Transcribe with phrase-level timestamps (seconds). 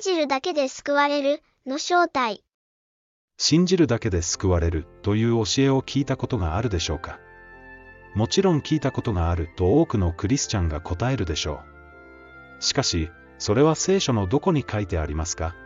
[0.00, 2.44] 信じるだけで救われるの正体。
[3.36, 7.18] 信じるだけで救われるという教えを聞いたことがあるでしょうか？
[8.14, 11.62] もちろん聞いたことがあると多くのクリスチャンが答えるでしょ
[12.60, 12.62] う。
[12.62, 15.56] しかし、それは聖書のどこに書いてありますか？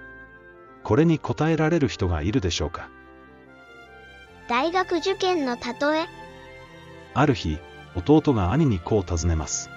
[0.82, 2.88] これに答えられる人がいるでしょうか？
[4.48, 5.62] 大学受験の例
[5.98, 6.06] え。
[7.12, 7.58] ある日、
[7.94, 9.68] 弟が兄にこう尋ねます。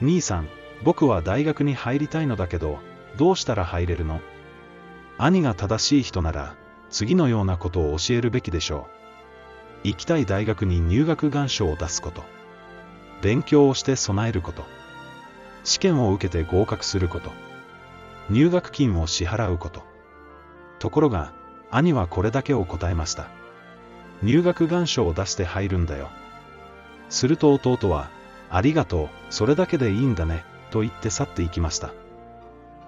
[0.00, 0.48] 兄さん、
[0.84, 2.78] 僕は大学に入りたいのだけど、
[3.18, 4.20] どうしたら入れるの？
[5.18, 6.54] 兄が正しい人なら、
[6.88, 8.86] 次のようなことを教えるべきでしょ
[9.84, 9.88] う。
[9.88, 12.22] 行きたい大学に入学願書を出すこと。
[13.20, 14.62] 勉強をして備えること。
[15.64, 17.32] 試験を受けて合格すること。
[18.30, 19.82] 入学金を支払うこと。
[20.78, 21.32] ところが、
[21.72, 23.26] 兄はこれだけを答えました。
[24.22, 26.08] 入学願書を出して入るんだよ。
[27.10, 28.10] すると弟は、
[28.48, 31.90] ありがとう、それだけでいいんだね、と言って去っていきました。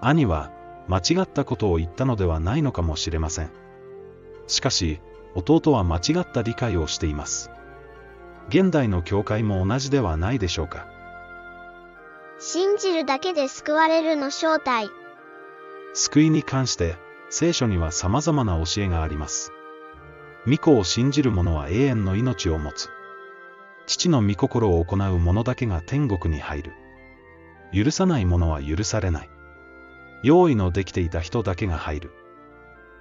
[0.01, 0.51] 兄は、
[0.87, 3.51] 間違ったことを言ったのではないのかもしれません。
[4.47, 4.99] しかし、
[5.35, 7.51] 弟は間違った理解をしています。
[8.49, 10.87] 現代の教会も同じではないでしょうか。
[12.39, 14.89] 信じるだけで救われるの正体。
[15.93, 16.95] 救いに関して、
[17.29, 19.53] 聖書には様々な教えがあります。
[20.47, 22.89] 御子を信じる者は永遠の命を持つ。
[23.85, 26.73] 父の御心を行う者だけが天国に入る。
[27.73, 29.29] 許さない者は許されない。
[30.23, 32.11] 用意のできていた人だけが入る。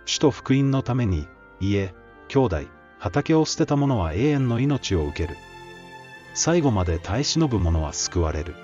[0.06, 1.28] 主と福音のために、
[1.60, 1.94] 家、
[2.28, 2.62] 兄弟、
[2.98, 5.36] 畑を捨てた者は永遠の命を受ける。
[6.34, 8.54] 最後まで耐え忍ぶ者は救われる。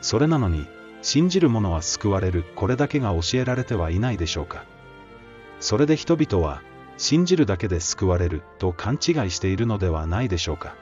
[0.00, 0.66] それなのに、
[1.02, 4.64] 信じる者は救われる、これだけが教えられてはいないでしょうか。
[5.60, 6.62] それで人々は、
[6.96, 10.74] 信じるだけで救われる、と勘違いしているのではないでしょうか。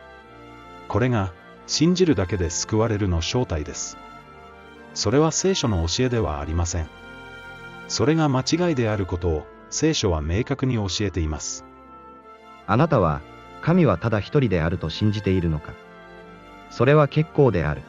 [0.89, 1.33] これが、
[1.66, 3.97] 信じるだけで救われるの正体です。
[4.98, 6.91] それは聖書の教えではありません。
[7.86, 11.64] それが間違いであることを、聖書は明確に教えています。
[12.66, 13.20] あなたは、
[13.62, 15.72] 神はただ一人であると信じているのか。
[16.70, 17.82] それは結構である。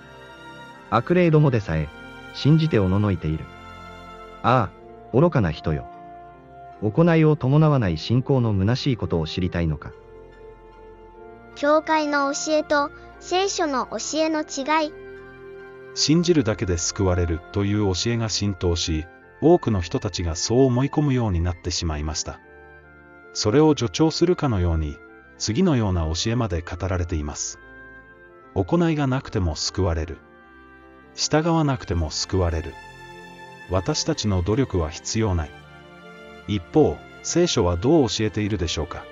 [0.92, 1.90] 悪霊どもでさえ、
[2.36, 3.44] 信じておののいている。
[4.44, 4.70] あ
[5.12, 5.88] あ、愚かな人よ。
[6.84, 9.94] 行いを伴わない信仰の虚しいことを知りたいのか。
[11.56, 15.09] 教会の教えと聖書の教えの違い。
[15.94, 19.06] 信じるだけで救われるという教えが浸透し、
[19.42, 22.40] 多くの人たちがそう思い込むようになってしまいました。
[23.34, 24.98] それを助長するかのように、
[25.38, 27.60] 次のような教えまで語られています。
[28.54, 30.18] 行いがなくても救われる。
[31.16, 32.74] 従わなくても救われる。
[33.70, 35.52] 私たちの努力は必要ない。
[36.48, 39.06] 一方、聖書はどう教えているでしょうか。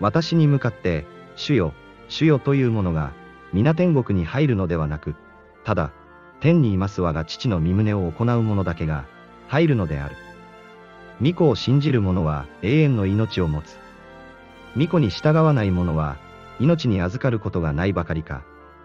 [0.00, 1.04] 私に向かって、
[1.36, 1.74] 主よ、
[2.08, 3.12] 主よというものが、
[3.52, 5.14] 皆天国に入るのではなく、
[5.70, 5.92] ただ、
[6.40, 9.04] 天にいます我が父の身旨を行う者だけが、
[9.46, 10.16] 入るのである。
[11.22, 13.78] 御子を信じる者は永遠の命を持つ。
[14.76, 16.16] 御子に従わない者は、
[16.58, 18.42] 命に預かることがないばかりか、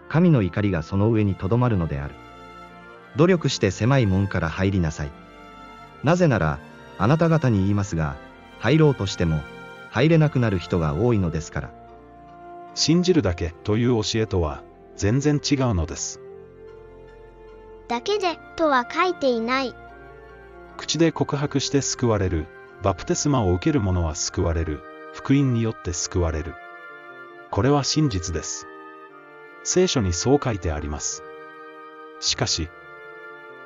[0.08, 2.14] 神の怒りがその上にとどまるのである。
[3.16, 5.10] 努力して狭い門から入りなさい。
[6.04, 6.60] なぜなら、
[6.98, 8.14] あなた方に言いますが、
[8.60, 9.40] 入ろうとしても、
[9.90, 11.70] 入れなくなる人が多いのですから。
[12.76, 14.62] 信じるだけという教えとは、
[14.94, 16.20] 全然違うのです。
[17.88, 19.74] だけでとは書いていない。
[20.76, 22.46] 口で告白して救われる、
[22.82, 24.82] バプテスマを受ける者は救われる、
[25.14, 26.54] 福音によって救われる。
[27.50, 28.66] これは真実です。
[29.62, 31.22] 聖書にそう書いてあります。
[32.20, 32.68] しかし、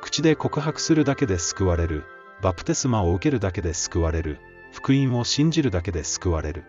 [0.01, 2.05] 口で告白するだけで救われる、
[2.43, 4.39] バプテスマを受けるだけで救われる、
[4.73, 6.65] 福音を信じるだけで救われる。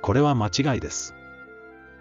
[0.00, 1.14] これは間違いです。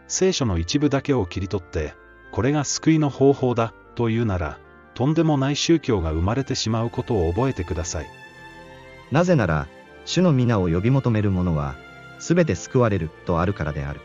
[0.07, 1.93] 聖書の一部だけを切り取って、
[2.31, 4.57] これが救いの方法だ、というなら、
[4.94, 8.07] とんでもない宗教が生まれてしまうことを覚えてください。
[9.12, 9.68] なぜなら、
[10.06, 11.75] 主の皆を呼び求める者は、
[12.19, 14.02] すべて救われる、とあるからである。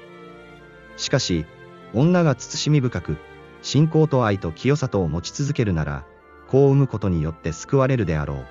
[0.96, 1.46] しかし、
[1.94, 3.16] 女が慎み深く、
[3.62, 6.04] 信仰と愛と清さとを持ち続けるなら、
[6.48, 8.44] 子を産むことによって救われるであろ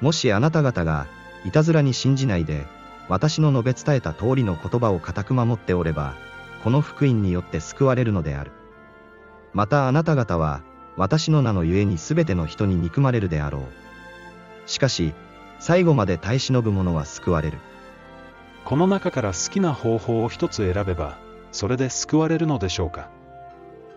[0.00, 0.04] う。
[0.04, 1.06] もしあなた方が、
[1.44, 2.66] いたずらに信じないで、
[3.08, 6.14] 私の述べ伝えた通りの言葉を固く守っておれば、
[6.62, 8.52] この福音によって救われるのである。
[9.52, 10.62] またあなた方は、
[10.96, 13.62] 私の名のゆえにすべての人に憎まれるであろう。
[14.66, 15.14] しかし、
[15.60, 17.58] 最後まで耐え忍ぶ者は救われる。
[18.64, 21.16] この中から好きな方法を一つ選べば、
[21.52, 23.08] それで救われるのでしょうか。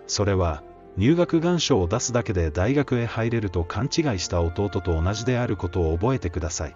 [0.07, 0.63] それは、
[0.97, 6.75] 入学願書を出すだけで大学へ入れると勘違いした弟と同じであることを覚えてください。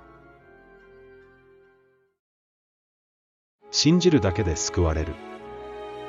[3.71, 5.13] 信じるだけで救われる。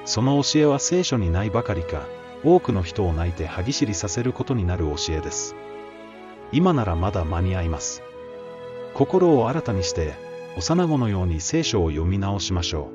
[0.04, 2.06] その教えは聖書にないばかりか、
[2.46, 5.56] 多くの人を泣いて歯ぎしりさせることになる教えです。
[6.52, 8.04] 今ならまだ間に合います。
[8.94, 10.14] 心を新たにして、
[10.56, 12.92] 幼子のように聖書を読み直しましょ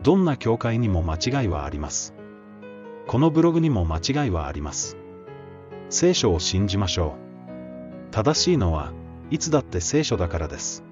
[0.00, 0.04] う。
[0.04, 2.14] どんな教会にも間違いはあります。
[3.06, 4.98] このブログにも間違いはあります。
[5.88, 7.16] 聖書を信じましょ
[8.10, 8.12] う。
[8.12, 8.92] 正しいのは、
[9.30, 10.84] いつだって聖書だからです。